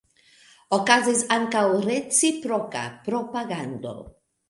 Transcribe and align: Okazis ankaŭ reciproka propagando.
Okazis 0.77 1.21
ankaŭ 1.37 1.63
reciproka 1.85 2.85
propagando. 3.07 3.97